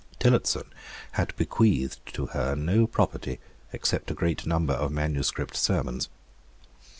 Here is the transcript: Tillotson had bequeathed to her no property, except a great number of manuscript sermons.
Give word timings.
Tillotson 0.17 0.65
had 1.11 1.35
bequeathed 1.35 1.99
to 2.15 2.25
her 2.33 2.55
no 2.55 2.87
property, 2.87 3.37
except 3.71 4.09
a 4.09 4.15
great 4.15 4.47
number 4.47 4.73
of 4.73 4.91
manuscript 4.91 5.55
sermons. 5.55 6.09